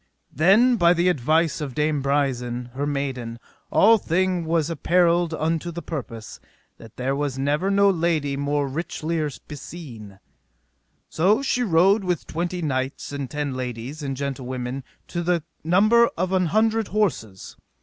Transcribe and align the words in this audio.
Then 0.33 0.77
by 0.77 0.95
the 0.95 1.09
advice 1.09 1.61
of 1.61 1.75
Dame 1.75 2.01
Brisen, 2.01 2.71
her 2.73 2.87
maiden, 2.87 3.37
all 3.69 3.99
thing 3.99 4.45
was 4.45 4.67
apparelled 4.67 5.31
unto 5.31 5.69
the 5.71 5.83
purpose, 5.83 6.39
that 6.79 6.95
there 6.97 7.15
was 7.15 7.37
never 7.37 7.69
no 7.69 7.87
lady 7.87 8.35
more 8.35 8.67
richlier 8.67 9.39
beseen. 9.47 10.17
So 11.07 11.43
she 11.43 11.61
rode 11.61 12.03
with 12.03 12.25
twenty 12.25 12.63
knights, 12.63 13.11
and 13.11 13.29
ten 13.29 13.53
ladies, 13.53 14.01
and 14.01 14.17
gentlewomen, 14.17 14.83
to 15.09 15.21
the 15.21 15.43
number 15.63 16.07
of 16.17 16.31
an 16.33 16.47
hundred 16.47 16.87
horses. 16.87 17.55